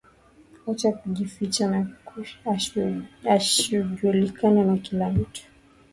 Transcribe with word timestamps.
Wacha 0.65 0.91
kujificha 0.91 1.67
na 1.67 1.87
ushajulikana 3.25 4.63
na 4.65 4.77
kila 4.77 5.09
mtu 5.09 5.41